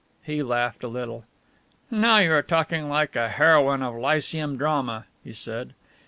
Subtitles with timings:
[0.23, 1.25] He laughed a little.
[1.91, 5.75] "Now you are talking like a heroine of Lyceum drama," he said.